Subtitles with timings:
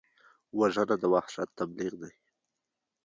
[0.59, 2.13] وژنه د وحشت تبلیغ دی